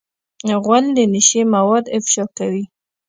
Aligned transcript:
غول 0.63 0.85
د 0.97 0.99
نشې 1.13 1.41
مواد 1.55 1.85
افشا 1.97 2.25
کوي. 2.37 2.63